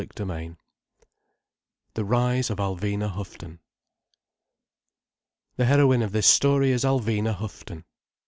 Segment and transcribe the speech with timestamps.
[0.01, 0.55] CHAPTER II
[1.93, 3.59] THE RISE OF ALVINA HOUGHTON
[5.57, 7.85] The heroine of this story is Alvina Houghton.